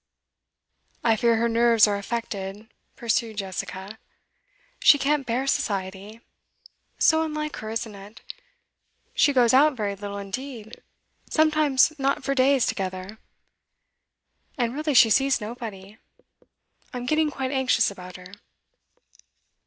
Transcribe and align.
'I 1.03 1.15
fear 1.17 1.35
her 1.35 1.47
nerves 1.47 1.85
are 1.87 1.95
affected,' 1.95 2.67
pursued 2.95 3.37
Jessica. 3.37 3.99
'She 4.79 4.97
can't 4.97 5.27
bear 5.27 5.45
society. 5.45 6.21
So 6.97 7.21
unlike 7.21 7.57
her, 7.57 7.69
isn't 7.69 7.93
it? 7.93 8.21
She 9.13 9.31
goes 9.31 9.53
out 9.53 9.77
very 9.77 9.95
little 9.95 10.17
indeed, 10.17 10.81
sometimes 11.29 11.93
not 11.99 12.23
for 12.23 12.33
days 12.33 12.65
together. 12.65 13.19
And 14.57 14.73
really 14.73 14.95
she 14.95 15.11
sees 15.11 15.39
nobody. 15.39 15.99
I'm 16.93 17.05
getting 17.05 17.29
quite 17.29 17.51
anxious 17.51 17.91
about 17.91 18.15
her. 18.15 18.33